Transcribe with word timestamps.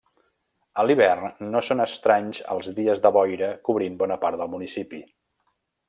A 0.83 0.85
l'hivern 0.87 1.35
no 1.51 1.61
són 1.67 1.83
estranys 1.85 2.41
els 2.55 2.73
dies 2.81 3.05
de 3.05 3.13
boira 3.19 3.53
cobrint 3.71 4.01
bona 4.03 4.19
part 4.25 4.43
del 4.43 4.55
municipi. 4.57 5.05